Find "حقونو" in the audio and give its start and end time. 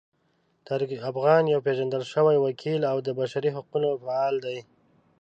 3.57-3.89